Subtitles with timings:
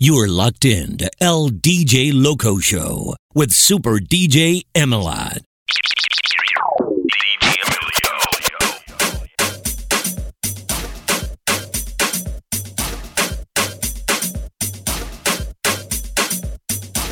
[0.00, 5.42] You're locked in to LDJ Loco Show with Super DJ Emilot.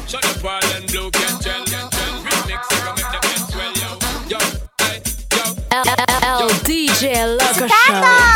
[0.06, 0.24] Shut
[7.36, 8.35] Loco Show.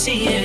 [0.00, 0.39] see it.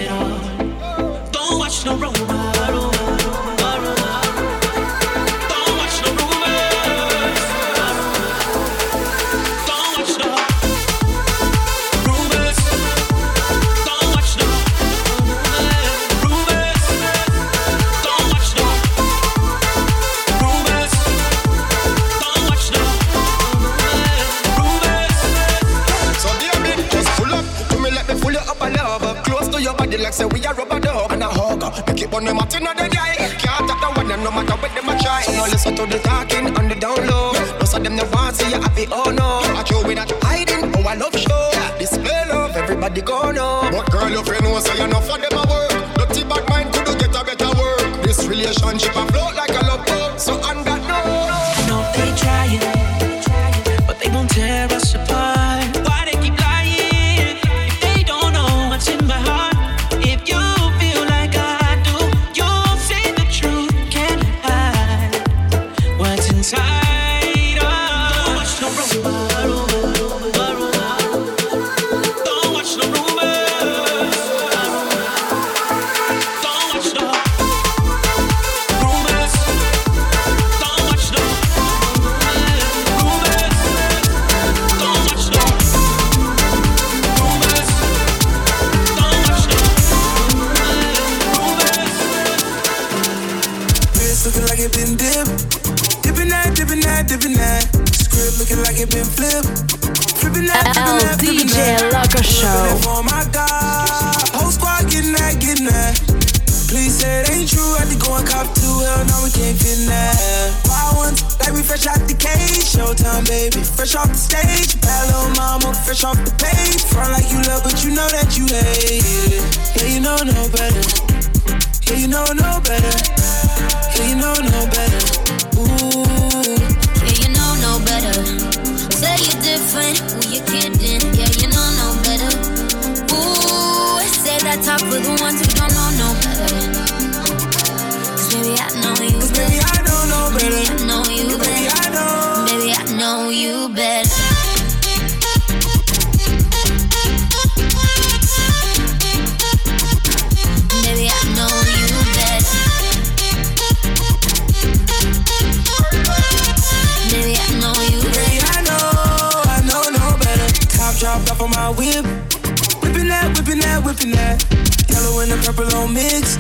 [165.95, 166.35] Mix.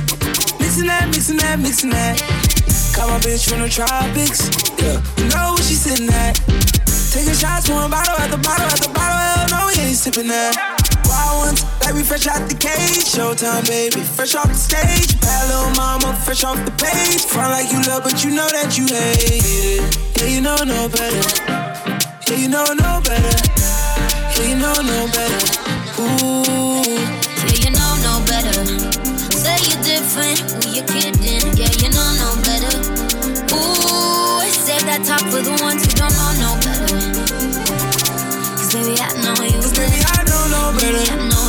[0.59, 2.19] Mixing that, mixing that, mixing that.
[2.91, 4.51] Call my bitch from the tropics.
[4.75, 6.35] Yeah, you know where she sitting at.
[7.15, 9.15] Taking shots, one bottle at the bottle at the bottle.
[9.15, 10.59] Hell no, we ain't sipping that.
[11.07, 13.07] Wild ones, like we fresh out the cage.
[13.07, 15.15] Showtime, baby, fresh off the stage.
[15.23, 17.23] Bad little mama, fresh off the page.
[17.23, 19.87] Front like you love, but you know that you hate it.
[20.19, 21.23] Yeah, you know no better.
[22.27, 23.37] Yeah, you know no better.
[24.35, 25.41] Yeah, you know no better.
[26.03, 26.83] Ooh.
[27.47, 29.14] Yeah, you know no better.
[29.65, 31.57] You're different, who you kidding?
[31.57, 32.77] Yeah, you know no better.
[33.55, 36.99] Ooh, save that talk for the ones who don't know no better.
[38.57, 39.99] 'Cause baby, I know you Cause baby.
[40.05, 41.13] I know no Baby, better.
[41.13, 41.44] I know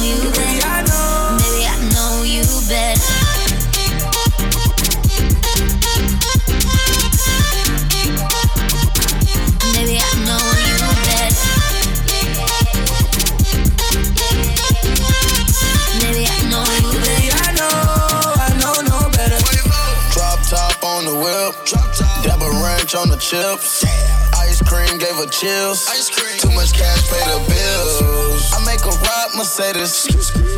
[23.17, 23.85] the chips.
[24.37, 25.89] Ice cream gave her chills.
[26.39, 28.53] Too much cash pay the bills.
[28.53, 30.09] I make a ride Mercedes.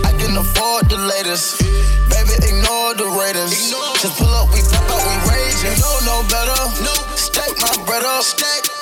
[0.02, 1.62] I can afford the latest.
[2.10, 3.70] Baby, ignore the Raiders.
[4.02, 5.78] Just pull up, we pop out, we raging.
[5.78, 6.58] No, no better.
[6.82, 6.94] No.
[7.14, 8.24] Stack my bread up.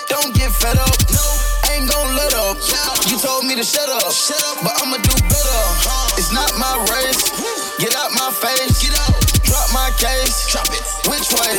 [0.08, 0.96] Don't get fed up.
[1.72, 2.56] Ain't gon' let up.
[3.08, 4.08] You told me to shut up,
[4.64, 5.60] but I'ma do better.
[5.68, 6.16] Uh-huh.
[6.16, 7.28] It's not my race.
[7.76, 8.80] Get out my face.
[8.80, 9.12] Get out.
[9.44, 10.48] Drop my case.
[10.48, 10.84] Drop it.
[11.10, 11.55] Which way?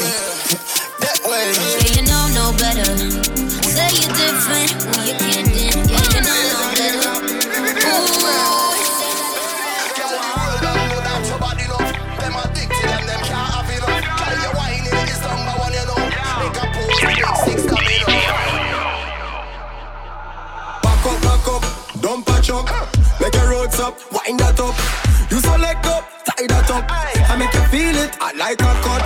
[28.48, 29.04] Like a cut.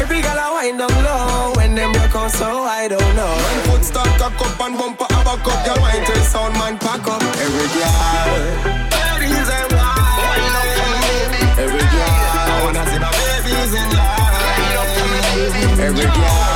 [0.00, 3.34] Every girl I wind down low when them broke out, so I don't know.
[3.46, 5.66] One foot start cock up and bumper have a cup.
[6.32, 7.22] Sound man pack up.
[7.44, 7.86] Every girl.
[11.62, 12.10] Every girl,
[12.50, 13.86] I wanna see my babies in.
[15.86, 16.55] Every girl.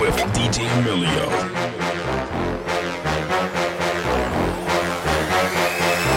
[0.00, 1.26] with DJ Milio.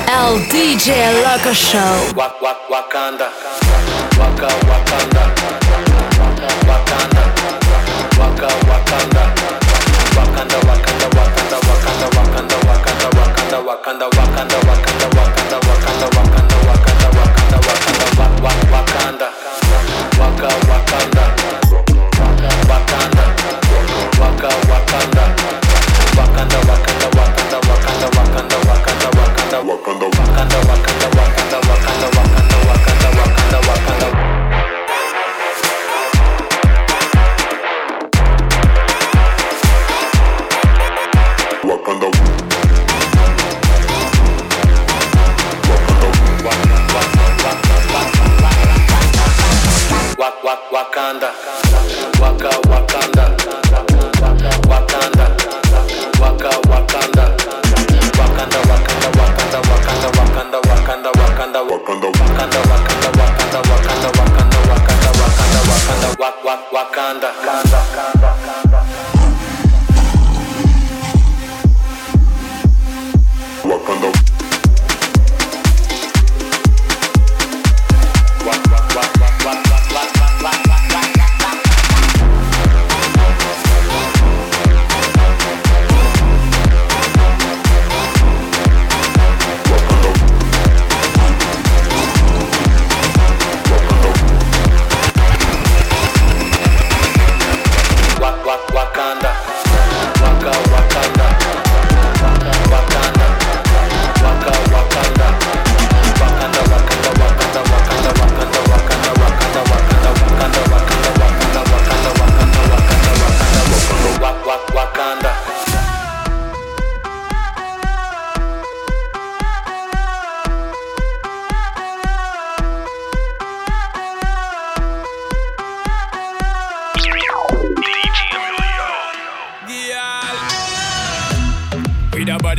[0.08, 0.88] El DJ
[1.24, 2.14] Loco Show.
[2.16, 3.28] Wak, wak, Wakanda.
[4.20, 5.24] Waka Wakanda.
[6.70, 7.24] Wakanda.
[8.20, 9.24] Waka Wakanda.
[10.18, 15.07] Wakanda Wakanda Wakanda Wakanda Wakanda Wakanda Wakanda Wakanda Wakanda Wakanda Wakanda
[29.62, 30.07] Wakanda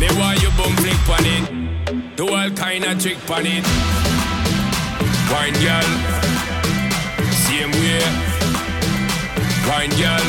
[0.00, 2.16] Me want you boom flick on it.
[2.16, 3.64] Do all kind of trick on it.
[5.28, 5.90] Wine girl.
[7.44, 8.00] Same way.
[9.68, 10.26] Wine girl.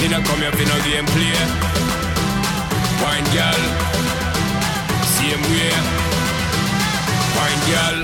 [0.00, 1.38] Me not come here for no game play
[2.98, 3.62] Wine girl.
[5.14, 5.70] Same way.
[7.38, 7.98] Wine girl.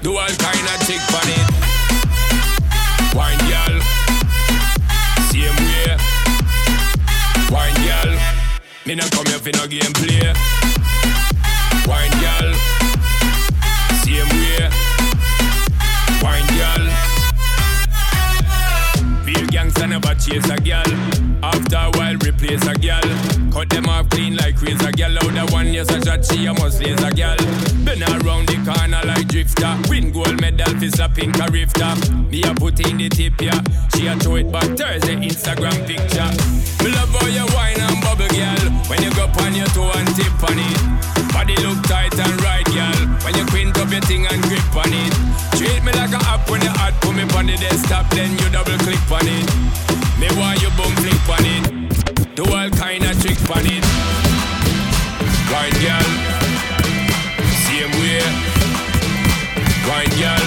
[0.00, 1.46] Do all kind of trick on it.
[3.14, 3.79] Wine girl
[8.90, 10.32] Me not come here for no game play
[11.86, 12.54] Wine girl.
[14.02, 14.68] Same way.
[16.20, 16.84] Wine girl.
[19.24, 23.00] Real gangsta never chase a girl After a while replace a girl
[23.52, 26.52] Cut them off clean like razor girl Out the one yes a shot she a
[26.54, 27.36] must laser girl
[27.84, 29.76] Been around the corner like drifter.
[29.88, 31.94] Win gold medal for slapping a rifter.
[32.30, 33.60] Me a put in the tip yeah.
[33.94, 36.30] She a throw it back Thursday Instagram picture.
[36.84, 40.08] Me love how you wine and bubble girl When you go on your toe and
[40.16, 43.00] tip on it Body look tight and right girl.
[43.24, 45.12] When you quint up your thing and grip on it.
[45.56, 48.48] Treat me like a app when you hot Put me on the desktop then you
[48.50, 49.46] double click on it.
[50.18, 50.28] Me
[50.62, 52.34] you boom flick on it.
[52.34, 53.84] Do all kind of trick on it.
[55.52, 56.08] Wine girl.
[57.64, 58.22] Same way.
[59.88, 60.39] Wine girl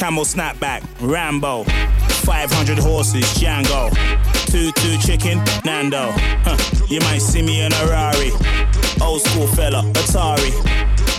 [0.00, 1.64] camel snapback, Rambo,
[2.24, 3.92] 500 horses, Django,
[4.46, 6.08] two two chicken, Nando.
[6.40, 6.56] Huh.
[6.88, 8.30] You might see me in a Rari,
[9.02, 10.56] old school fella, Atari.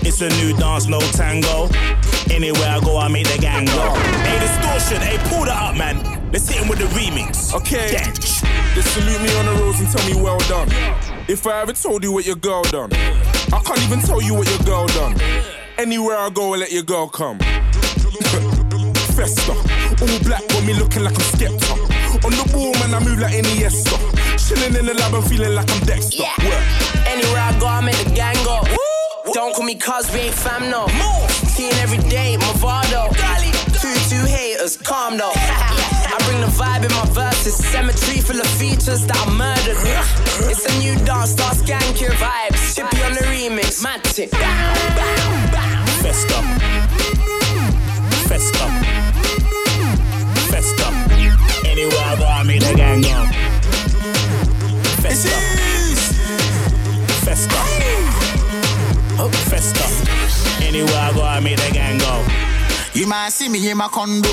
[0.02, 1.70] It's a new dance, no tango.
[2.34, 3.94] Anywhere I go, I make the gang go.
[4.26, 6.02] Hey, Diztortion, hey, pull that up, man.
[6.32, 7.54] Let's hit him with the remix.
[7.54, 7.92] Okay.
[8.74, 10.70] Just salute me on the roads and tell me well done.
[11.28, 14.50] If I ever told you what your girl done, I can't even tell you what
[14.50, 15.22] your girl done.
[15.78, 17.38] Anywhere I go, I let your girl come.
[19.22, 21.78] Fester, all black, got me looking like I'm Skepta.
[22.26, 23.94] On the ball, man, I move like Iniesta.
[24.34, 26.26] Chilling in the lab and feeling like I'm Dexter.
[26.42, 26.66] Work.
[27.06, 28.66] Anywhere I go, I make the gang go.
[28.66, 30.88] Woo, Don't call me cuz, we ain't fam, no.
[31.54, 33.14] Seeing every day, Movado.
[33.78, 35.34] Two, two haters, calm though.
[35.38, 37.54] I bring the vibe in my verses.
[37.54, 39.78] Cemetery full of features that I murdered.
[40.50, 42.74] It's a new dance, start skanking vibes.
[42.74, 44.34] Chippy on the remix, Matic.
[46.02, 46.42] Fester.
[48.26, 48.42] Fester.
[48.58, 48.91] Fester.
[51.82, 53.26] Anywhere I go, I meet the gang go.
[55.02, 55.34] Fester.
[57.26, 57.64] Fester.
[59.18, 59.82] Oh, festa.
[60.64, 62.24] Anywhere I go, I meet the gang go.
[62.94, 64.30] You might see me in my condo.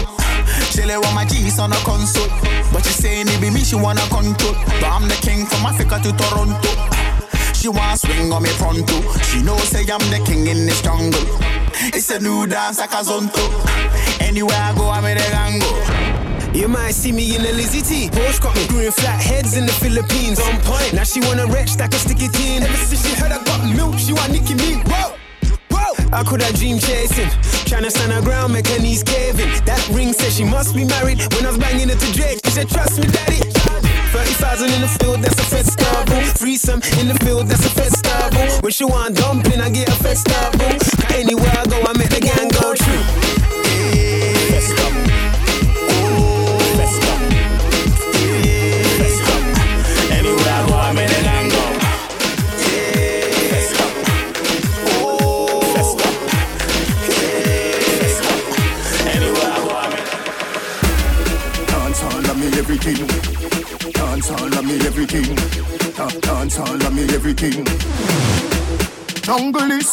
[0.73, 2.29] She lay want my G's on a console.
[2.71, 4.53] But she saying it be me, she wanna control.
[4.53, 6.69] But I'm the king from Africa to Toronto.
[7.55, 9.01] She wanna swing on me pronto.
[9.25, 11.25] She know say I'm the king in this jungle.
[11.97, 13.41] It's a new dance like a zonto.
[14.21, 15.98] Anywhere I go, I'm the gango.
[16.59, 18.11] You might see me in a Lizzie T.
[18.11, 20.40] Porsche got me growing flat heads in the Philippines.
[20.40, 20.92] On point.
[20.92, 22.35] Now she wanna wretch that can stick it.
[22.35, 24.83] Ever since she heard I got milk, she want Nicky me.
[24.90, 25.14] Whoa,
[25.71, 25.94] whoa.
[26.11, 27.31] I could have dream chasing.
[27.71, 29.47] Tryna stand her ground, make her knees caving.
[29.71, 31.23] That ring said she must be married.
[31.38, 33.38] When I was banging it to Drake, she said, Trust me, daddy.
[34.11, 35.94] 30,000 in the field, that's a festival.
[36.42, 38.66] Threesome in the field, that's a festival.
[38.66, 40.75] When she want dumpling, I get a festival.
[41.14, 43.67] Anywhere I go, I make the gang go true.
[67.42, 67.64] Me.
[69.22, 69.92] Jungle is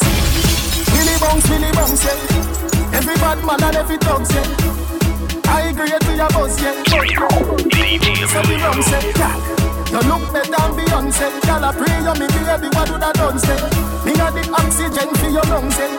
[0.89, 2.97] Billy bounce, Billy bounce, yeah.
[2.97, 5.45] Every bad man and every dog, yeah.
[5.45, 6.73] I agree to your boss, yeah.
[6.85, 9.55] So run, say, yeah.
[9.91, 11.29] You look better than Beyonce.
[11.45, 13.61] Girl, I pray you me baby, what do that done say?
[14.05, 15.91] Me got the oxygen for your lungs, eh.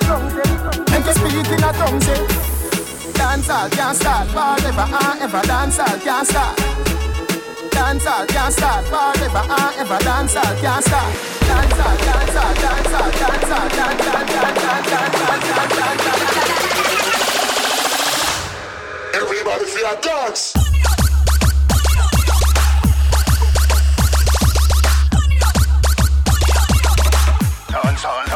[0.91, 2.27] Make you speak in a tongue, say.
[3.15, 5.43] Dance all can't start forever and ever.
[5.47, 6.59] Dance all can't start.
[7.71, 9.99] Dance all can't start forever and ever.
[10.05, 11.36] Dance all can't start
[27.77, 28.36] on, on, on.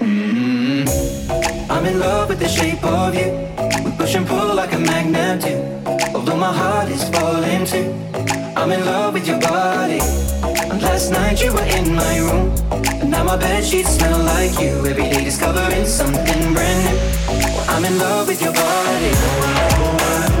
[1.81, 3.31] I'm in love with the shape of you.
[3.83, 5.55] We push and pull like a magnet do.
[6.13, 7.91] Although my heart is falling too.
[8.55, 9.99] I'm in love with your body.
[10.69, 12.53] And last night you were in my room.
[13.01, 14.85] And now my bed sheets smell like you.
[14.85, 16.99] Every day discovering something brand new.
[17.67, 20.40] I'm in love with your body.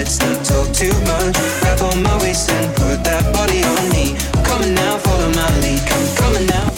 [0.00, 1.36] Let's not talk too much.
[1.60, 4.16] Grab on my waist and put that body on me.
[4.32, 5.78] I'm coming now, follow my lead.
[5.78, 6.69] I'm coming now.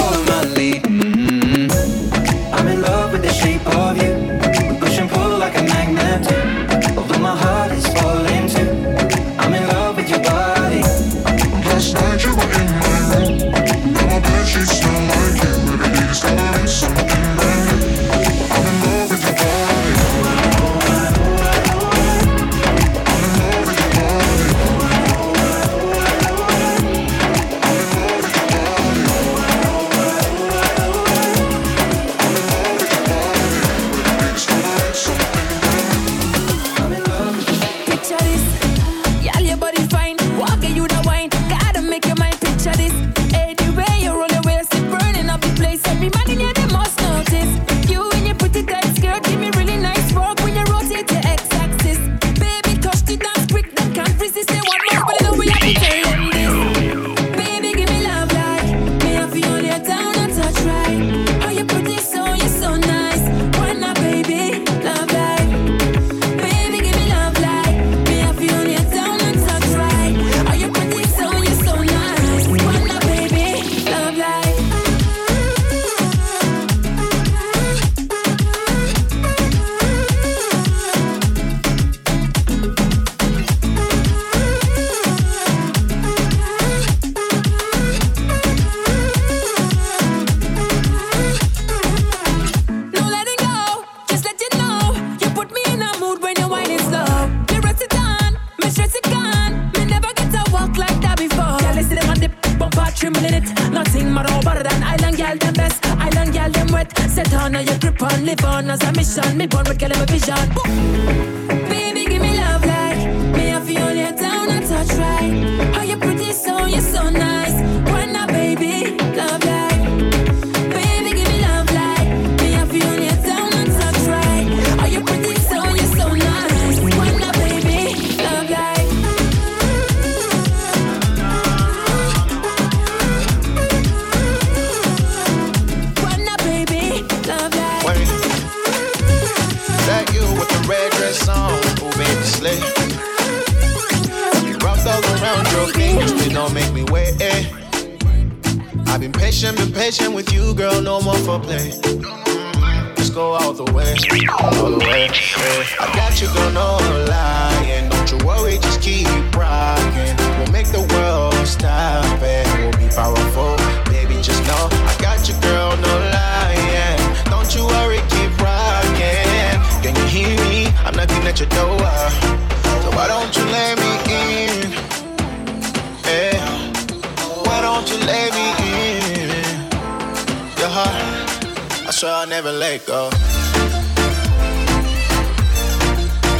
[182.03, 183.11] Swear I'll never let go.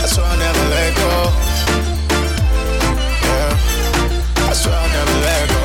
[0.03, 1.13] I swear I'll never let go.
[3.29, 4.51] Yeah.
[4.51, 5.65] I swear I'll never let go.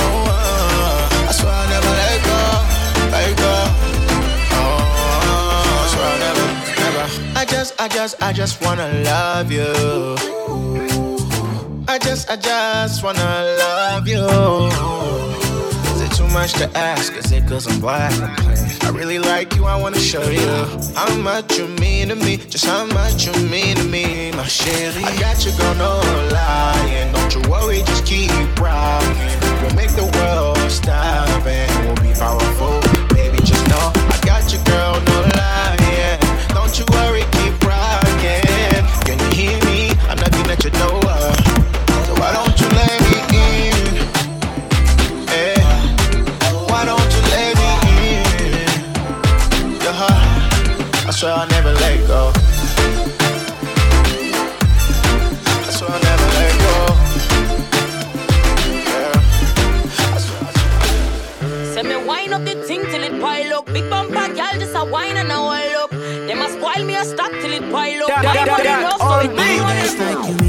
[0.00, 2.40] Oh, uh, I swear I'll never let go.
[3.12, 3.54] Let go.
[4.56, 4.80] Oh,
[5.82, 6.46] I swear I'll never,
[6.80, 7.04] never.
[7.38, 9.72] I just, I just, I just wanna love you.
[11.86, 15.23] I just, I just wanna love you.
[16.34, 17.12] Much to ask?
[17.12, 18.12] Is it cause I'm black?
[18.82, 20.48] I really like you, I wanna show you
[20.96, 22.38] how much you mean to me.
[22.38, 25.04] Just how much you mean to me, my chérie.
[25.04, 26.00] I got you, girl, no
[26.32, 27.12] lying.
[27.12, 29.16] Don't you worry, just keep rocking.
[29.62, 32.83] We'll make the world stop and we'll be powerful.
[51.24, 52.32] Swear I'll never let go.
[55.46, 56.74] I swear I'll never let go.
[61.72, 63.64] Say me wind up the thing till it pile up.
[63.72, 65.90] Big bumper girl just a wine and a wall up.
[65.92, 68.08] They must spoil me a stop till it pile up.
[68.08, 70.43] That- that- that- all it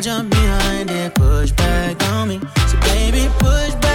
[0.00, 2.40] Jump behind it, push back on me.
[2.68, 3.89] So baby, push back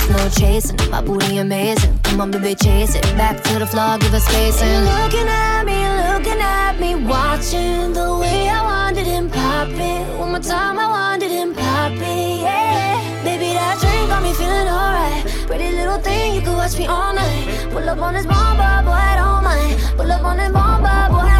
[0.00, 0.90] shots, no chasing.
[0.90, 1.98] My booty amazing.
[2.02, 3.02] Come on, baby, chase it.
[3.16, 4.62] Back to the floor, give it space.
[4.62, 5.78] And looking at me,
[6.12, 10.18] looking at me, watching the way I wanted him pop it.
[10.18, 13.22] One more time, I wanted him pop it, yeah.
[13.24, 15.24] Baby, that drink got me feeling alright.
[15.46, 17.68] Pretty little thing, you could watch me all night.
[17.70, 19.96] Pull up on this bomber, boy, I don't mind.
[19.96, 21.39] Pull up on this bomber, boy,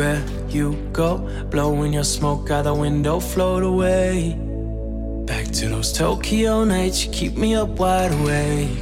[0.00, 1.18] where you go.
[1.50, 4.34] Blowing your smoke out the window, float away.
[5.26, 8.78] Back to those Tokyo nights, you keep me up wide awake.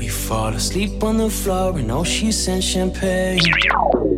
[0.00, 3.38] We fall asleep on the floor in she's and champagne.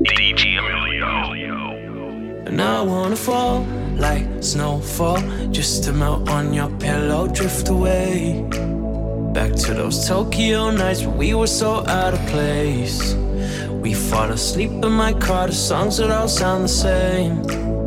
[0.08, 1.12] DJ Emilio.
[2.46, 3.66] And I wanna fall
[4.06, 8.42] like snowfall, just to melt on your pillow, drift away.
[9.34, 13.14] Back to those Tokyo nights where we were so out of place.
[13.88, 17.77] We fall asleep in my car The songs that all sound the same.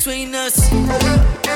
[0.00, 1.49] between us.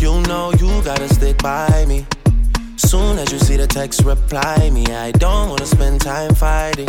[0.00, 2.06] You know you gotta stick by me.
[2.76, 4.86] Soon as you see the text, reply me.
[4.86, 6.88] I don't wanna spend time fighting.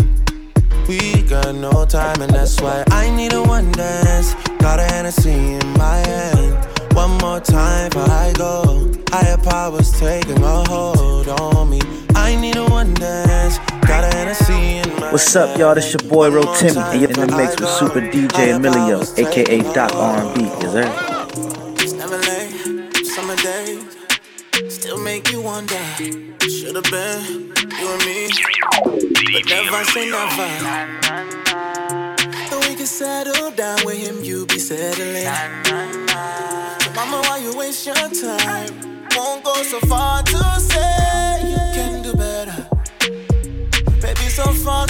[0.87, 4.33] We got no time, and that's why I need a one dance.
[4.59, 6.67] Got a Hennessy in my hand.
[6.93, 8.91] One more time before I go.
[9.09, 11.81] Higher powers taking a hold on me.
[12.15, 13.57] I need a one dance.
[13.85, 15.75] Got a Hennessy in my What's up, y'all?
[15.75, 19.73] This your boy Ro Timmy, and you're in the mix with Super DJ Emilio, aka
[19.73, 20.43] Doc R&B.
[20.65, 21.16] Is there?
[25.17, 25.75] Make you wonder.
[26.41, 28.29] Should've been you and me,
[29.33, 30.49] but never say never.
[32.49, 35.25] So we can settle down with him, you be settling.
[36.81, 38.69] So mama, why you waste your time?
[39.15, 42.67] Won't go so far to say you can do better.
[44.01, 44.85] Baby, so far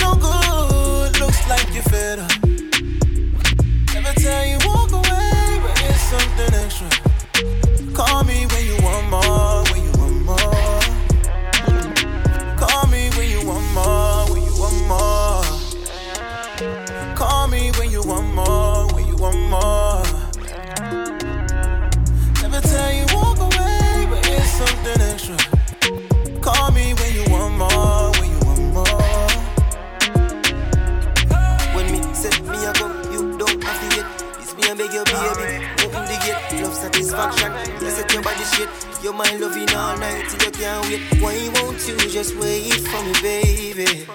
[39.07, 41.21] you're my loving all night till you can't wait.
[41.21, 44.05] Why won't you just wait for me, baby?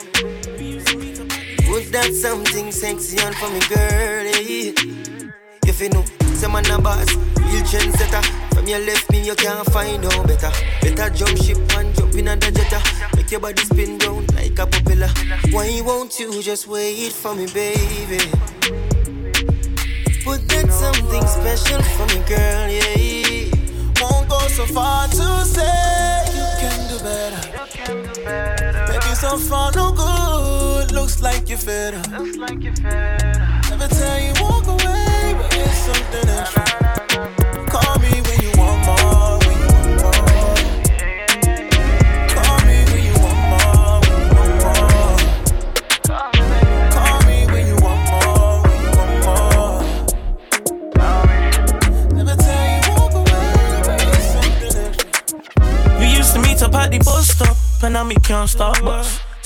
[1.65, 4.75] Put that something sexy on for me, girlie.
[5.67, 8.23] If you know, some man a boss, real trendsetter.
[8.55, 10.53] From your left me, you can't find no better.
[10.83, 12.83] Better jump ship and jump in a jetta.
[13.17, 15.09] Make your body spin round like a propeller.
[15.53, 18.19] Why won't you just wait for me, baby?
[20.23, 23.62] Put that something special for me, girl, yeah.
[24.03, 27.43] Won't go so far to say you can do better.
[28.91, 30.91] Baby, so far no good.
[30.93, 32.11] Looks like you're fed up.
[33.71, 34.82] Never tell you walk away,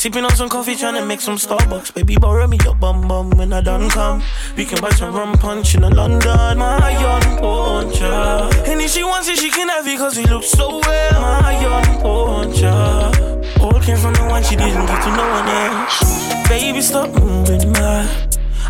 [0.06, 1.92] Sipping on some coffee, trying to make some Starbucks.
[1.92, 4.22] Baby, borrow me your bum bum when I done come.
[4.56, 8.68] We can buy some rum punch in a London, my young poncha.
[8.68, 11.60] And if she wants it, she can have it, cause we look so well, my
[11.60, 13.60] young poncha.
[13.60, 16.48] All came from the one she didn't get to no one else.
[16.48, 18.06] Baby, stop moving, my.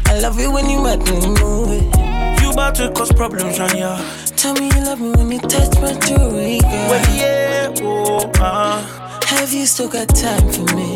[0.06, 2.40] I love it when you make me move it.
[2.40, 4.00] You about to cause problems on ya.
[4.36, 6.88] Tell me you love me when you touch my jewelry, girl.
[6.88, 9.05] Well, yeah, oh, uh.
[9.26, 10.94] Have you still got time for me?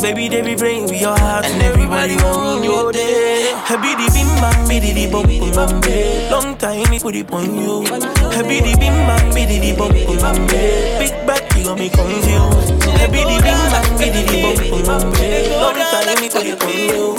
[0.00, 3.50] Baby, they be playing with your heart and everybody gon' ruin your day.
[3.66, 6.30] Happy the bim bam, biddy the bum bum bam bam.
[6.30, 7.82] Long time me put it on you.
[8.30, 10.98] Happy the bim bam, biddy the bum bum bam bam.
[11.02, 12.78] Big back, you got me confused.
[13.02, 15.42] Happy the bim bam, biddy the bum bum bam bam.
[15.58, 17.18] Long time me put it on you.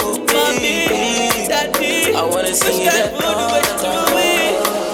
[2.16, 3.12] I wanna see that.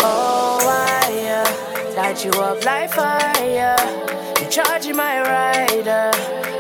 [0.02, 3.78] Oh, I uh, light you up like fire.
[4.50, 6.10] Charging my rider.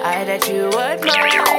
[0.03, 1.49] I that you admire.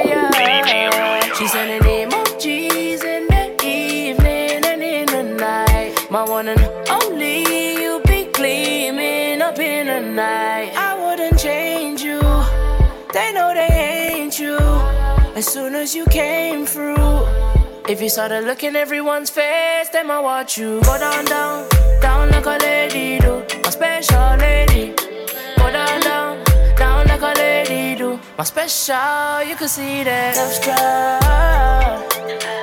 [1.35, 6.07] She sending emojis in the evening and in the night.
[6.09, 7.43] My one and only
[7.83, 10.71] you be gleaming up in the night.
[10.73, 12.21] I wouldn't change you.
[13.11, 13.67] They know they
[14.15, 14.57] ain't you.
[15.35, 17.27] As soon as you came through.
[17.89, 21.67] If you started looking everyone's face, then I watch you go down, down,
[21.99, 25.00] down like a lady do, my special lady.
[27.21, 29.43] Like a lady do, my special.
[29.43, 32.09] You could see that love struck.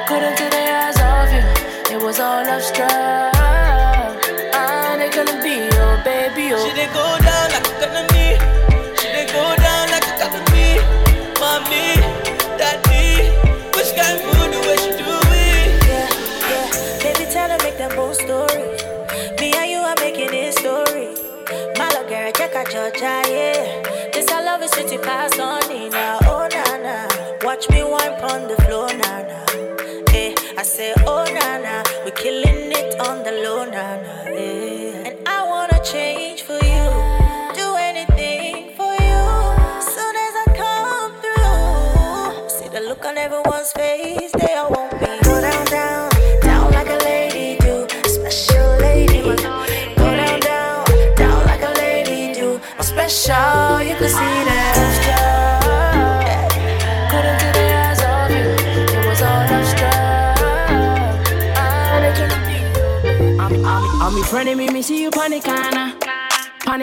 [0.08, 1.96] Couldn't take the eyes off you.
[1.96, 2.90] It was all love struck.
[2.90, 6.54] And ah, it couldn't be your baby.
[6.54, 6.64] Oh.
[6.64, 7.67] She did go down like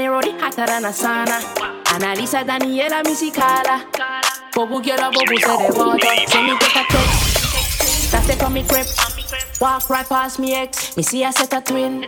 [0.07, 1.39] road, it hotter than a sauna.
[1.85, 3.03] Analisa Daniela,
[3.33, 3.85] Carla.
[4.53, 6.27] Bobu up, bobu the water.
[6.27, 8.11] Send me get a text.
[8.11, 8.87] That's it from me grip.
[9.59, 10.95] Walk right past me ex.
[10.95, 12.05] Me see I set a twin.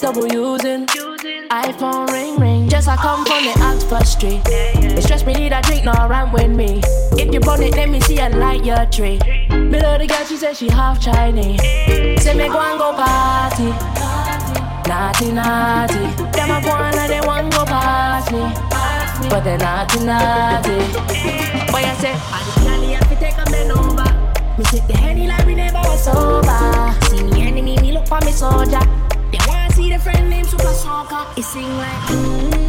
[0.00, 0.86] Double using.
[0.86, 2.68] iPhone ring ring.
[2.68, 4.40] Just I come from the Oxford Street.
[4.46, 6.80] It stress me need a drink, no run with me.
[7.12, 9.18] If you burn it, let me see a light your tree.
[9.50, 11.60] Me love the girl, she said she half Chinese.
[12.22, 14.19] Say me go and go party.
[14.90, 16.02] Naughty, naughty.
[16.34, 18.40] Them a go and they want go past me.
[19.30, 20.78] But they naughty, naughty.
[21.70, 24.02] Boy, I say, I the candy have to take a bend over.
[24.58, 26.92] Me take the henny like we never was sober.
[27.08, 28.80] See me enemy, me look for me soldier.
[29.30, 31.24] They wanna see the friend named Super Soccer.
[31.38, 32.60] It sing like, mmm.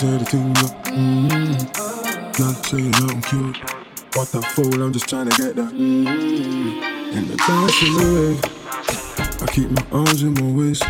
[0.00, 0.84] I say the thing up.
[0.86, 2.42] Mm-hmm.
[2.42, 3.58] Not saying nothing cute.
[4.16, 5.74] What the fool, I'm just trying to get that.
[5.74, 7.18] Mm-hmm.
[7.18, 9.44] In the dance in the way.
[9.44, 10.84] I keep my arms in my waist.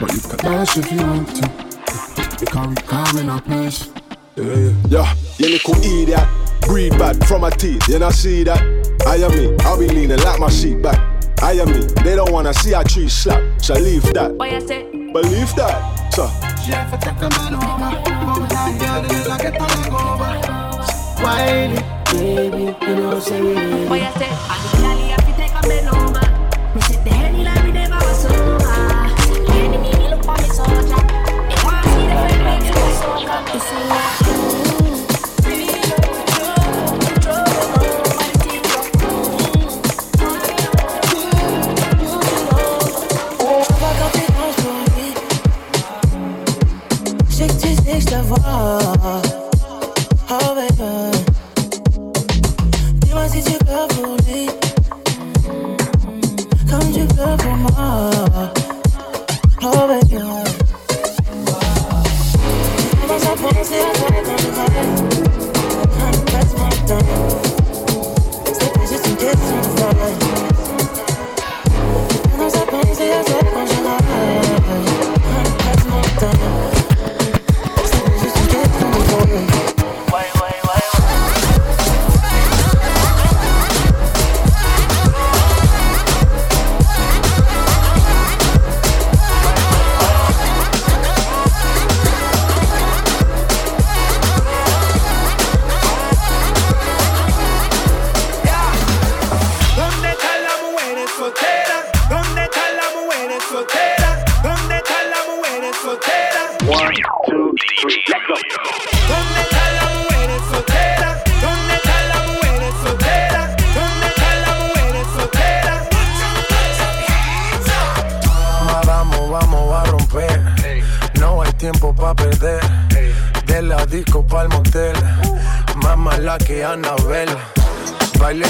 [0.00, 2.40] But you can dance if you want to.
[2.40, 3.90] Because we come in our place.
[4.36, 4.72] Yeah, yeah.
[4.88, 6.26] Yeah, you little idiot.
[6.62, 8.62] Breathe bad from my teeth, you not see that?
[9.06, 10.98] I am me, I'll be leaning like my sheet back.
[11.42, 14.38] I am me, they don't wanna see a tree slap, so leave that.
[14.38, 16.53] Boy, I say, Believe that, so.
[16.64, 17.92] Chef, I take a man over.
[18.08, 20.32] Come down, girl, the little get a leg over.
[21.20, 21.76] Whiny,
[22.10, 25.52] baby, you know say we need Boy, I say, I the candy have to take
[25.52, 26.24] a bend over.
[26.74, 28.64] Me sit the henny like we never was sober.
[29.52, 31.04] Enemy, me look for me soldier.
[31.48, 33.40] They wanna see the friend named Super Soccer.
[33.44, 34.23] It sing like, Six
[48.64, 49.33] d'avoir.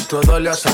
[0.06, 0.73] Todo le hacen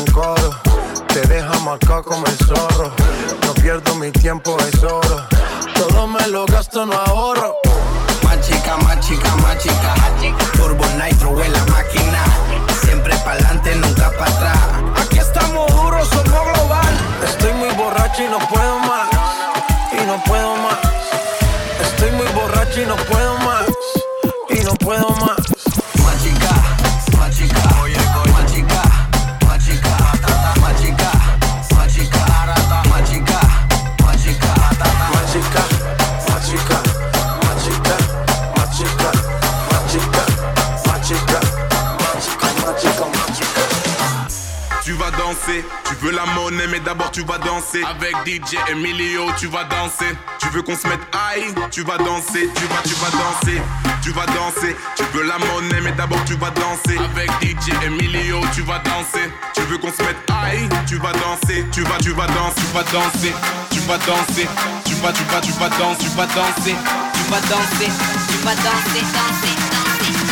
[47.78, 50.16] Avec DJ Emilio, tu vas danser.
[50.40, 53.62] Tu veux qu'on se mette high, tu vas danser, tu vas, tu vas danser,
[54.02, 54.74] tu vas danser.
[54.96, 56.98] Tu veux la monnaie, mais d'abord tu vas danser.
[56.98, 59.30] Avec DJ Emilio, tu vas danser.
[59.54, 62.74] Tu veux qu'on se mette high, tu vas danser, tu vas, tu vas danser, tu
[62.74, 63.34] vas danser,
[63.70, 64.48] tu vas danser,
[64.84, 66.74] tu vas, tu vas, tu vas danser, tu vas danser,
[67.14, 67.90] tu vas danser,
[68.28, 70.24] tu vas danser, danser, danser,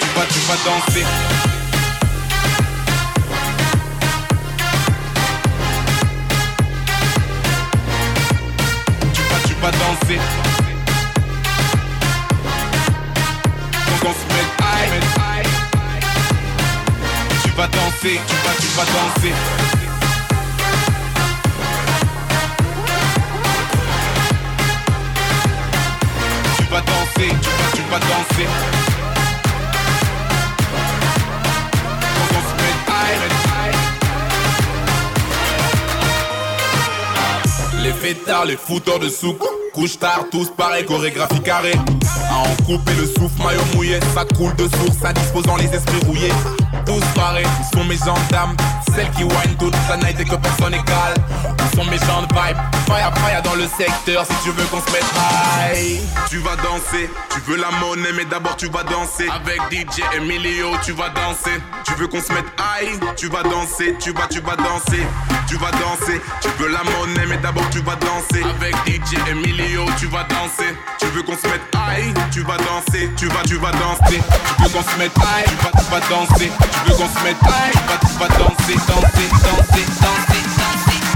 [0.00, 1.35] tu vas, tu vas danser.
[10.08, 10.18] Donc
[14.04, 15.02] on se met high.
[17.42, 19.34] Tu vas danser, tu vas, tu vas danser.
[26.56, 28.48] Tu vas danser, tu vas, tu vas danser.
[37.82, 41.72] Les fêtards, les fouteurs de soupe Couche tard, tous pareil, chorégraphie carré
[42.30, 46.32] À en couper le souffle, maillot mouillé Ça coule de source, indisposant les esprits rouillés.
[46.86, 48.56] Tous pareils, ils sont mes gendarmes
[48.94, 51.14] Celles qui wine toute la night et que personne égale
[51.76, 52.56] sont mes gens de vibe
[52.86, 57.10] Fire, fire dans le secteur si tu veux qu'on se mette high Tu vas danser,
[57.30, 61.60] tu veux la monnaie mais d'abord tu vas danser Avec DJ Emilio, tu vas danser
[61.84, 65.04] Tu veux qu'on se mette high, tu vas danser Tu vas, tu vas danser,
[65.48, 69.84] tu vas danser Tu veux la monnaie mais d'abord tu vas danser Avec DJ Emilio,
[69.98, 73.56] tu vas danser Tu veux qu'on se mette high, tu vas danser Tu vas, tu
[73.56, 74.22] vas danser
[74.56, 77.24] Tu veux qu'on se mette high, tu vas, tu vas danser Tu veux qu'on se
[77.24, 81.15] mette high, tu vas, tu vas danser Danser, danser, danser, danser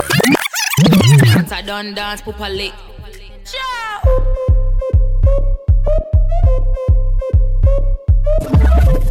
[1.71, 2.73] Done dance properly.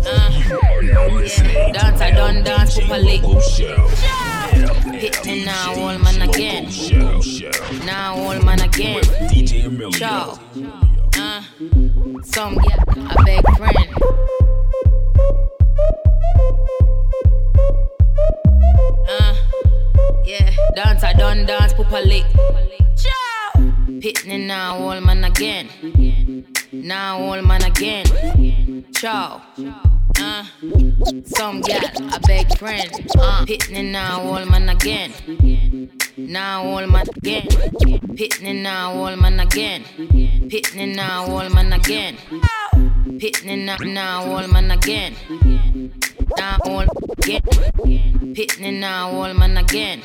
[0.05, 0.31] Uh,
[1.73, 3.17] dance, I done dance properly.
[4.99, 6.69] Hit me now, old man again.
[7.87, 9.05] Now, old man again.
[9.93, 10.39] Ciao.
[11.17, 11.43] Uh,
[12.25, 13.89] some get a big friend.
[19.09, 19.50] Uh,
[20.25, 22.25] yeah, dance, I done dance properly.
[22.97, 23.61] Ciao.
[24.01, 25.69] Hit me now, old man again.
[26.73, 28.85] Now, old man again.
[28.95, 29.43] Ciao.
[30.19, 30.45] Uh,
[31.25, 31.81] some gal,
[32.15, 32.91] a big friend.
[33.19, 35.13] Uh, hit me now, old man again.
[36.17, 37.47] Now, old man again.
[38.17, 39.83] Hit me now, old man again.
[40.51, 42.17] Hit me now, old man again.
[43.19, 45.15] Hit me now, now, old man again
[46.37, 46.87] down all
[47.19, 47.43] again.
[48.35, 50.01] Pitney now all man again.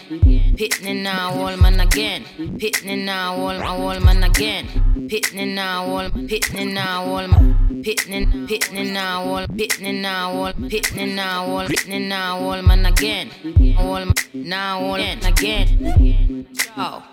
[0.58, 2.24] Pitney now all man again.
[2.38, 4.66] Pitney now all my all man again.
[5.10, 11.14] Pitney now all pitney now all man hit me now, hit me now, hit me
[11.14, 13.30] now, hit me now, old man again.
[13.80, 16.48] Old now, old again.
[16.54, 17.04] Ciao,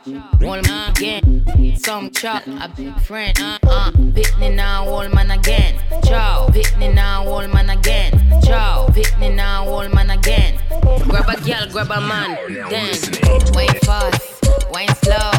[0.43, 1.45] old man again.
[1.79, 3.39] Some chop, a big friend.
[3.41, 3.91] Uh, uh,
[4.39, 5.79] me now, old man again.
[6.53, 8.19] Hit me now, old man again.
[8.95, 10.61] Hit me now, old man again.
[11.09, 12.37] Grab a girl, grab a man.
[12.71, 12.95] Then
[13.55, 15.31] wine fast, wine slow.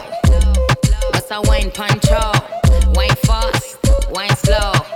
[1.12, 2.64] What's a wine punch out?
[2.96, 3.78] wine fast,
[4.12, 4.93] wine slow.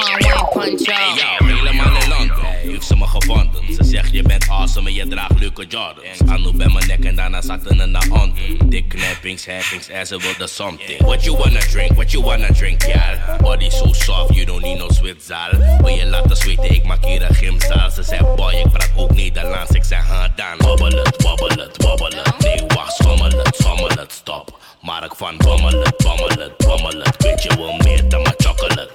[0.00, 2.32] Hey helemaal in
[2.70, 3.74] heeft ze me gevonden.
[3.74, 6.18] Ze zegt je bent awesome en je draagt leuke Jordans.
[6.26, 8.68] Anu bij mijn nek en daarna zakte ze naar onder.
[8.68, 11.00] Dik knappings, happings en ze wilde something.
[11.00, 13.36] What you wanna drink, what you wanna drink, ja.
[13.40, 15.50] Body so soft, you don't need no zwitzaal.
[15.80, 17.90] Wil je laten zweten, ik maak hier een gymzaal.
[17.90, 19.70] Ze zei boy, ik praat ook Nederlands.
[19.70, 20.68] Ik zei ha dan.
[20.68, 22.38] Wobbel het, wobbel het, wobbel het.
[22.38, 24.58] Nee wacht, schommel het, schommel het, stop.
[24.80, 27.22] Mark van bommel het, bommel het, bommel het.
[27.22, 28.90] Weet je wel meer dan mijn chocolate.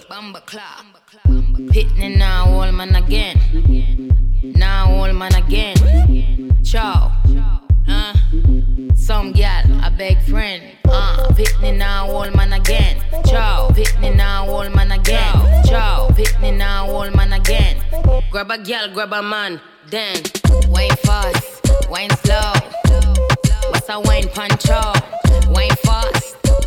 [1.76, 3.38] Pitney now, old man again.
[4.42, 5.76] Now, old man again.
[6.64, 7.12] Ciao.
[7.86, 8.14] Uh,
[8.96, 10.64] some gal, a big friend.
[10.86, 13.04] Uh, Pitney now, old man again.
[13.26, 13.68] Ciao.
[13.72, 15.34] Pitney now, old man again.
[15.66, 16.08] Ciao.
[16.12, 17.84] Pitney now, old man again.
[18.32, 19.60] Grab a gal, grab a man.
[19.90, 20.16] Then,
[20.70, 22.54] wine fast, wine slow.
[23.72, 24.70] What's a wine punch?
[25.50, 26.15] Wine fast,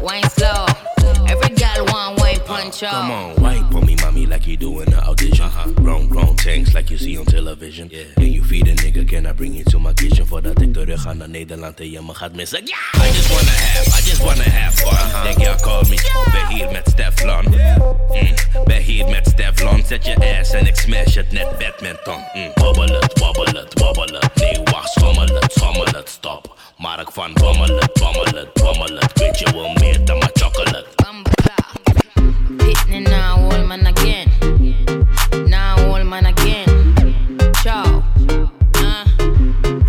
[0.03, 0.67] wine slow.
[1.29, 2.93] Every gal want wine punch out.
[2.93, 5.45] Come on, wine for me, mommy, like you do in the audition.
[5.45, 5.71] Uh-huh.
[5.73, 7.89] Grown, grown tanks like you see on television.
[7.91, 8.05] Yeah.
[8.15, 9.07] Can you feed a nigga?
[9.09, 10.27] Can I bring you to my kitchen?
[10.27, 12.61] Voordat ik terug ga naar Nederland en je me gaat missen.
[12.65, 13.07] Yeah!
[13.07, 14.93] I just wanna have, I just wanna have fun.
[14.93, 15.23] Uh-huh.
[15.23, 15.97] Denk ja, call me.
[16.33, 17.45] Ben hier met Stefflon.
[17.45, 18.35] Mm.
[18.65, 19.85] Ben hier met Stefflon.
[19.87, 22.21] Zet je ass en ik smash het net badminton.
[22.35, 22.51] Mm.
[22.55, 24.35] Wobbel het, wobbel het, wobbel het.
[24.35, 26.57] Nee, wacht, schommel het, schommel het, stop.
[26.77, 29.13] Mark van bommel het, bommel het, bommel het.
[29.15, 30.87] Weet je wel meer dan mijn chocolate.
[32.59, 34.29] Pitney now, old man again.
[35.47, 36.67] Now, old man again.
[37.63, 38.03] Ciao.
[38.75, 39.05] Uh,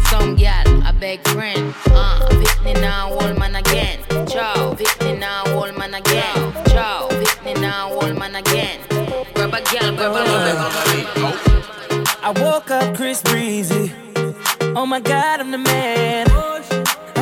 [0.10, 1.74] some gal, a big friend.
[1.91, 4.00] Uh, Pitney now, old man again.
[4.28, 4.74] Ciao.
[4.76, 6.54] Pitney now, old man again.
[6.68, 7.08] Ciao.
[7.10, 8.80] Pitney now, old man again.
[9.34, 10.58] Grab a gal, grab a man.
[12.22, 13.91] I woke up Chris Breezy.
[14.76, 16.49] Oh my god, I'm the man.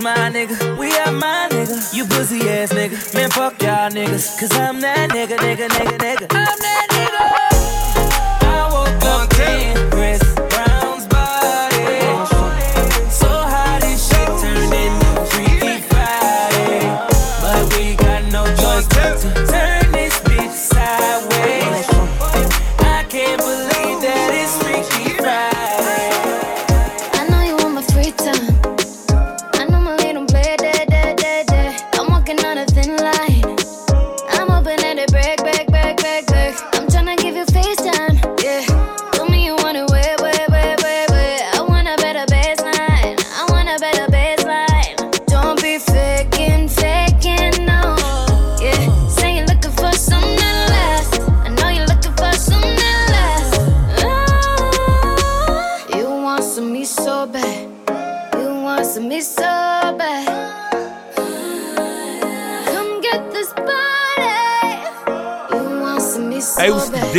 [0.00, 0.76] My nigga.
[0.76, 1.94] We are my nigga.
[1.94, 3.14] You pussy ass nigga.
[3.14, 4.40] Man, fuck y'all niggas.
[4.40, 6.26] Cause I'm that nigga, nigga, nigga, nigga.
[6.30, 6.83] I'm that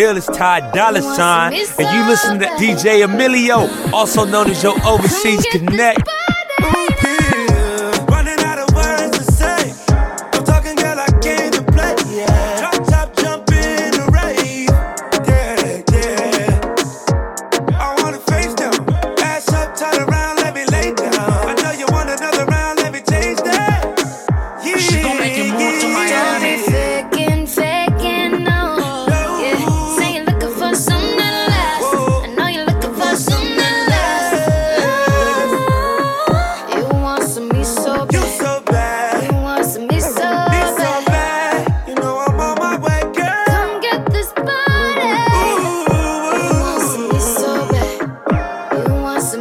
[0.05, 0.17] deal?
[0.17, 5.45] It's Ty Dolla Sign, and you listen to DJ Emilio, also known as your Overseas
[5.51, 6.14] Connect.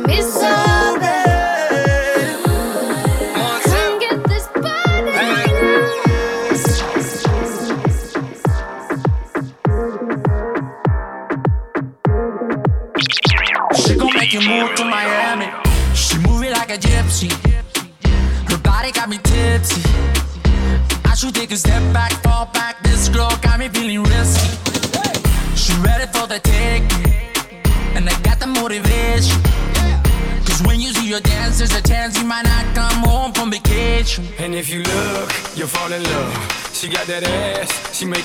[0.07, 0.44] Want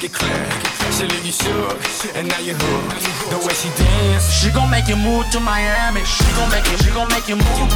[0.01, 0.93] make it.
[0.93, 3.03] She leave you shook, and now you hooked.
[3.31, 6.03] The way she dance, She gon' make you move to Miami.
[6.05, 7.71] She gon' make you, she gon' make you move.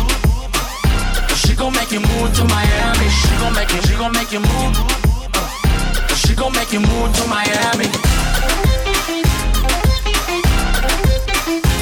[1.35, 3.09] She gon' make you move to Miami.
[3.09, 4.75] She gon' make you, she gon' make you move.
[6.15, 7.87] She gon' make you move to Miami.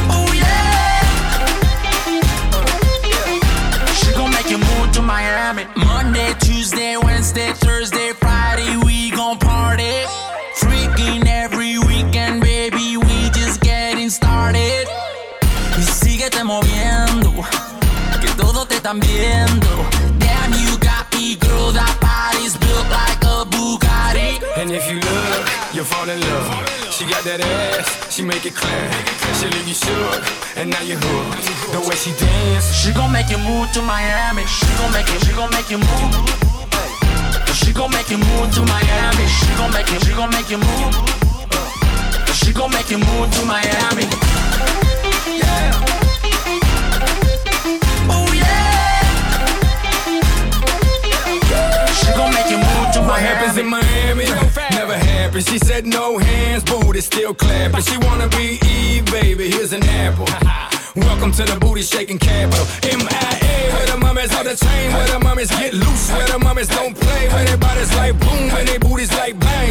[0.09, 1.01] Oh yeah.
[3.93, 5.65] She gon' make you move to Miami.
[5.75, 7.90] Monday, Tuesday, Wednesday, Thursday,
[18.91, 19.67] están viendo.
[20.19, 24.41] Damn, you got me, girl, that body's built like a Bugatti.
[24.57, 26.47] and if you look, you'll fall in love.
[26.91, 28.91] She got that ass, she make it clear.
[29.39, 30.21] She leave you shook,
[30.57, 31.71] and now you're hooked.
[31.71, 34.43] The way she dance, She gon' make you move to Miami.
[34.45, 36.13] She gon' make you, she gon' make you move.
[37.53, 39.25] She gon' make you move to Miami.
[39.27, 40.93] She gon' make you, she gon' make you move.
[42.33, 44.05] She gon' make you move to Miami.
[45.39, 45.90] Yeah.
[53.21, 54.25] Happens in Miami
[54.81, 55.45] never happens.
[55.45, 57.81] She said no hands, booty still clapping.
[57.81, 59.49] She wanna be Eve, baby.
[59.49, 60.27] Here's an apple.
[61.07, 62.65] Welcome to the booty shaking capital.
[62.83, 66.67] MIA, where the mummies on the chain, where the mummies get loose, where the mummies
[66.67, 69.69] don't play, where their bodies like boom, and their booties like bang.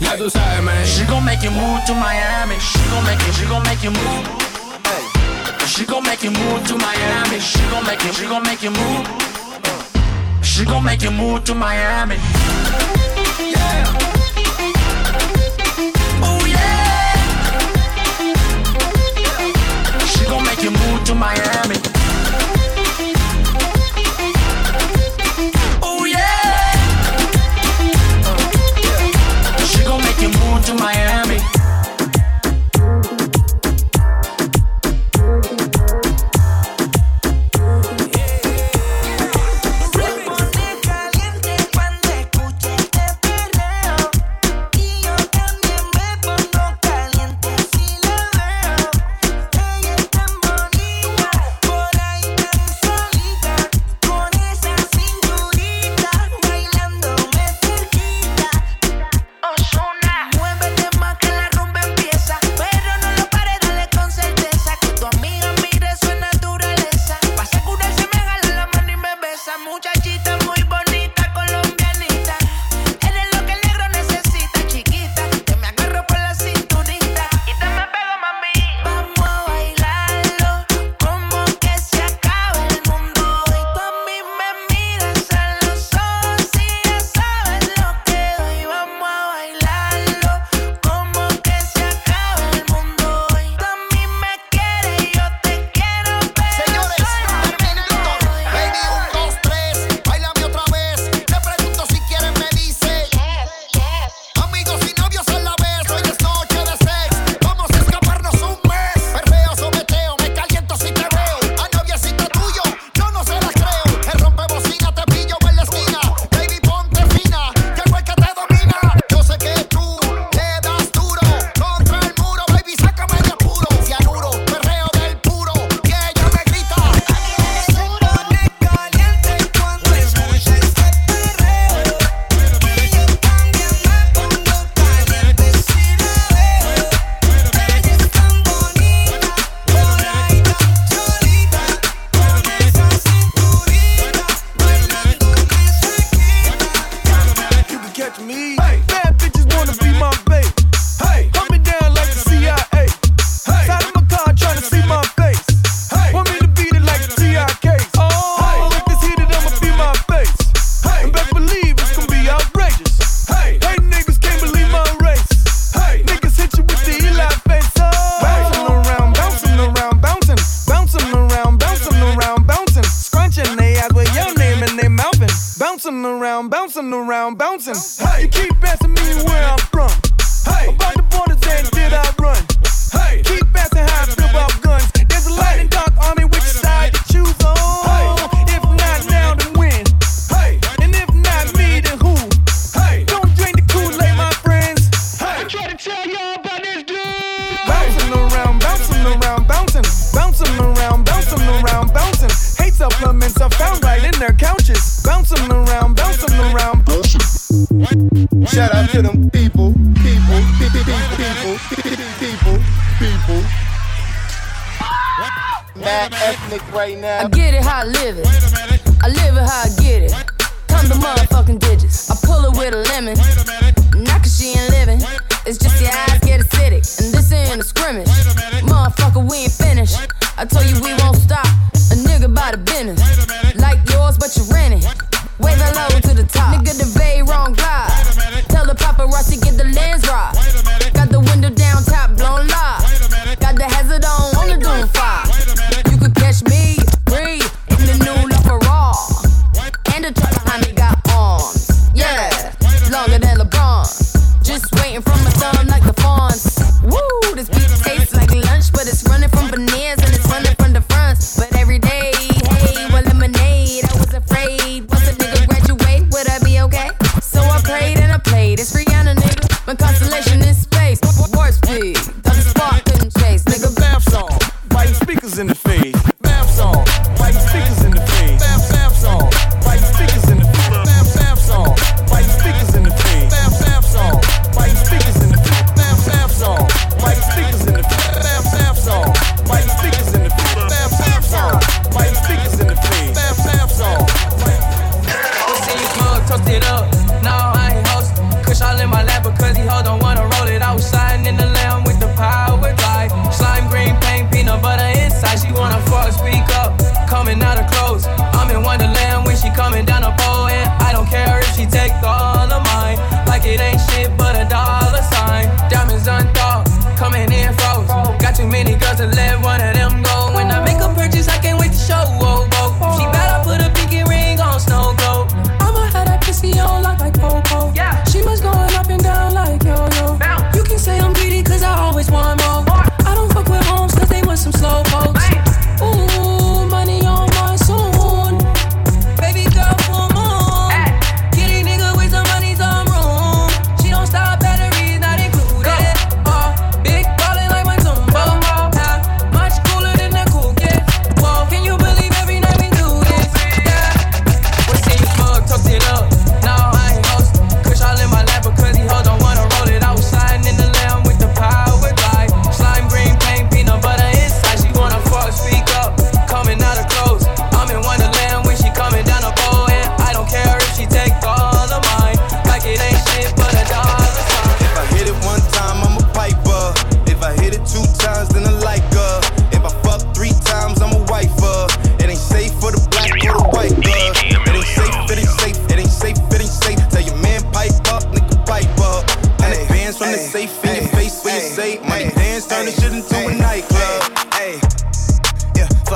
[0.00, 0.86] Ya tú sabes, man.
[0.86, 2.56] She gon' make you move to Miami.
[2.58, 4.24] She gon' make you, she gon' make you move.
[5.66, 7.40] She gon' make you move to Miami.
[7.40, 9.33] She gon' make you, she gon' make you move.
[10.54, 12.14] She gon' make you move to Miami.
[12.14, 13.84] Yeah.
[16.22, 17.58] Oh yeah.
[20.06, 21.83] She gon' make you move to Miami.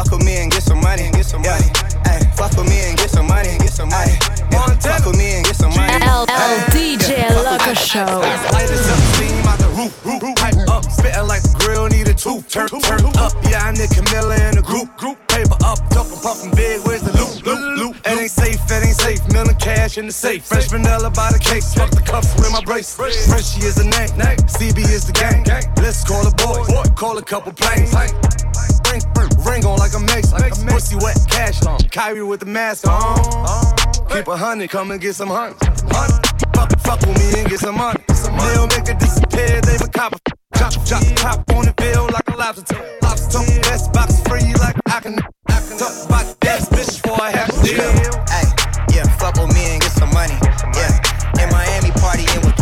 [0.08, 1.10] Fuck with me and get some money.
[1.12, 1.68] Get some money.
[2.04, 3.58] Hey, fuck with me and get some money.
[3.58, 4.16] Get some money.
[4.50, 5.92] Yeah, fuck with me and get some money.
[6.04, 6.24] LL
[6.72, 8.22] DJ Lucker Show.
[9.14, 12.48] Steam out the roof, roof, pipe up, spitting like the grill need a tooth.
[12.48, 15.18] Turn, turn up, yeah, I need Camilla in the group, group.
[15.28, 17.17] Paper up, talking puffin' big, where's the
[18.98, 20.44] safe, million cash in the safe.
[20.44, 22.94] Fresh vanilla by the cake, fuck the cuffs with my brace.
[22.94, 24.10] Frenchie is the name,
[24.58, 25.44] CB is the gang.
[25.76, 27.94] Let's call a boy, call a couple planes.
[27.94, 29.02] Ring,
[29.44, 30.32] ring on like a mace,
[30.64, 31.78] pussy wet, cash on.
[31.90, 33.76] Kyrie with the mask on.
[34.10, 35.54] Keep a hundred, come and get some honey.
[36.54, 38.00] Fuck, fuck with me and get some money.
[38.08, 40.37] They'll make it disappear, they a cop.
[40.58, 42.74] Chop, chop, chop on the bill like a lobster.
[43.00, 45.14] Lobster, best box free like I can.
[45.78, 47.78] Talk about that bitch before I have to deal.
[48.26, 48.42] Hey,
[48.90, 50.34] yeah, fuck with me and get some money.
[50.74, 50.98] Yeah,
[51.38, 52.57] in Miami partying with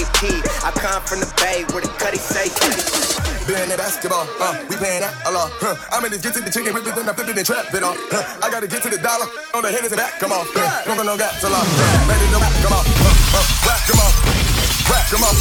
[0.00, 0.64] ASAP.
[0.64, 2.54] I come from the bay where the cutty safe.
[3.44, 5.50] Playing that basketball, uh, we playing that a lot.
[5.58, 5.74] Huh.
[5.90, 7.82] I'm in this get to the chicken, whipping, then I flip it and trap it
[7.82, 7.96] off.
[8.08, 8.46] Huh.
[8.46, 10.46] I gotta get to the dollar on the haters and the back, come on.
[10.54, 10.84] Huh.
[10.86, 11.66] Don't go no gas a lot.
[12.08, 12.84] Ready to back, come on.
[12.86, 13.44] Huh.
[13.66, 14.12] Whack, come on.
[14.88, 15.34] Whack, come on.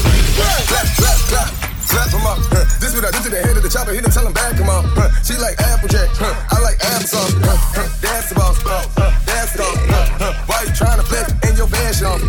[0.68, 1.79] Clap, clap, clap.
[1.90, 2.38] Slap him up.
[2.54, 2.70] Huh.
[2.78, 3.98] This what I do to the head of the chopper.
[3.98, 4.86] Hit him, tell him back, come on.
[4.94, 5.10] Huh.
[5.26, 6.14] She like Applejack.
[6.14, 6.38] Huh.
[6.54, 7.34] I like applesauce.
[7.42, 7.58] Huh.
[7.74, 7.90] Huh.
[7.98, 8.62] That's the boss.
[8.62, 9.10] Huh.
[9.26, 10.06] That's the Huh.
[10.22, 10.46] Huh.
[10.46, 12.22] Why you trying to flex in your fashion off?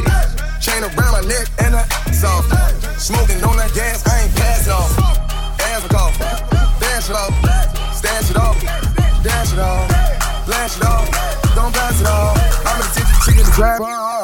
[0.64, 2.48] Chain around my neck and I soft.
[2.96, 4.96] Smoking on that gas, I ain't passing off.
[5.60, 6.16] Ass cough.
[6.80, 7.32] Dash it off.
[7.92, 8.56] Stash it off.
[9.20, 9.84] Dash it off.
[10.48, 11.04] Flash it off.
[11.54, 12.36] Don't pass it off.
[12.64, 14.19] I'm gonna take the to grab.